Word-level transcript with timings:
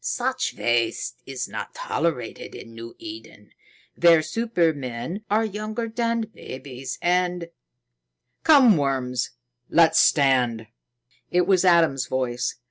Such 0.03 0.55
waste 0.57 1.21
is 1.27 1.47
not 1.47 1.75
tolerated 1.75 2.55
in 2.55 2.73
New 2.73 2.95
Eden, 2.97 3.51
where 3.95 4.23
supermen 4.23 5.23
are 5.29 5.45
younger 5.45 5.87
than 5.89 6.21
babes 6.21 6.97
and" 7.03 7.49
"Come, 8.43 8.77
worms; 8.77 9.29
let's 9.69 10.17
land." 10.17 10.65
It 11.29 11.45
was 11.45 11.63
Adam's 11.63 12.07
voice. 12.07 12.55